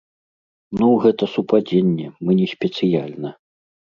[0.79, 3.29] Ну, гэта супадзенне, мы не спецыяльна.